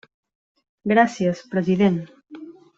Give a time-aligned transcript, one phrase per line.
[0.93, 2.03] Gràcies, president.